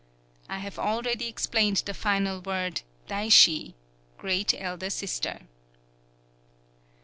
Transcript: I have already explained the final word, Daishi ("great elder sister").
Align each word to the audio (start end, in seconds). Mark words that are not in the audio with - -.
I 0.49 0.57
have 0.57 0.79
already 0.79 1.27
explained 1.27 1.83
the 1.85 1.93
final 1.93 2.41
word, 2.41 2.81
Daishi 3.07 3.75
("great 4.17 4.51
elder 4.59 4.89
sister"). 4.89 5.41